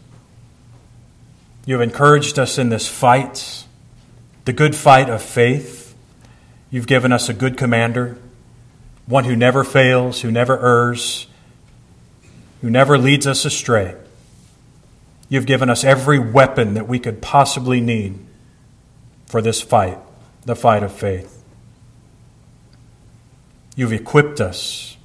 [1.64, 3.64] You have encouraged us in this fight,
[4.44, 5.96] the good fight of faith.
[6.70, 8.18] You've given us a good commander,
[9.06, 11.28] one who never fails, who never errs,
[12.60, 13.96] who never leads us astray.
[15.28, 18.18] You've given us every weapon that we could possibly need
[19.26, 19.98] for this fight,
[20.44, 21.42] the fight of faith.
[23.74, 24.96] You've equipped us.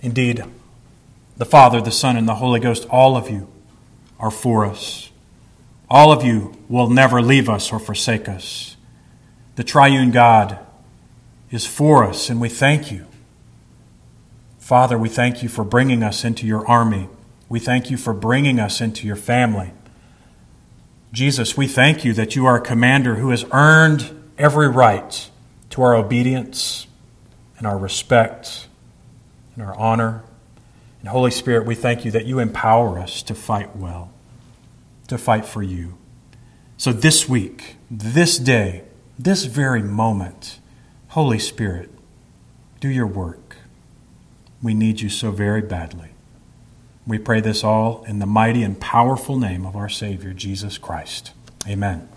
[0.00, 0.42] Indeed,
[1.36, 3.48] the Father, the Son, and the Holy Ghost, all of you
[4.18, 5.10] are for us.
[5.88, 8.76] All of you will never leave us or forsake us.
[9.56, 10.58] The triune God
[11.50, 13.06] is for us, and we thank you.
[14.72, 17.10] Father, we thank you for bringing us into your army.
[17.50, 19.72] We thank you for bringing us into your family.
[21.12, 25.30] Jesus, we thank you that you are a commander who has earned every right
[25.68, 26.86] to our obedience
[27.58, 28.66] and our respect
[29.54, 30.24] and our honor.
[31.00, 34.10] And Holy Spirit, we thank you that you empower us to fight well,
[35.08, 35.98] to fight for you.
[36.78, 38.84] So this week, this day,
[39.18, 40.60] this very moment,
[41.08, 41.90] Holy Spirit,
[42.80, 43.41] do your work.
[44.62, 46.10] We need you so very badly.
[47.06, 51.32] We pray this all in the mighty and powerful name of our Savior, Jesus Christ.
[51.66, 52.08] Amen.